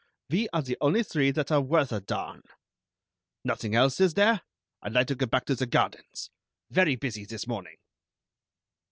We 0.31 0.49
are 0.51 0.63
the 0.63 0.77
only 0.81 1.03
three 1.03 1.29
that 1.29 1.51
are 1.51 1.61
worth 1.61 1.91
a 1.91 1.99
darn. 1.99 2.41
Nothing 3.43 3.75
else, 3.75 3.99
is 4.01 4.15
there? 4.15 4.41
I'd 4.81 4.93
like 4.93 5.05
to 5.09 5.15
get 5.15 5.29
back 5.29 5.45
to 5.45 5.53
the 5.53 5.67
gardens. 5.67 6.31
Very 6.71 6.95
busy 6.95 7.23
this 7.23 7.45
morning." 7.45 7.77